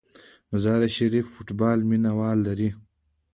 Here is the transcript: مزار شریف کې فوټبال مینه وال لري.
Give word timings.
مزار 0.51 0.81
شریف 0.95 1.25
کې 1.27 1.29
فوټبال 1.33 1.79
مینه 1.89 2.11
وال 2.17 2.39
لري. 2.47 2.69